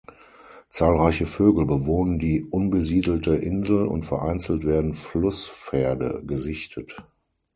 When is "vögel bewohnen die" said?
1.27-2.43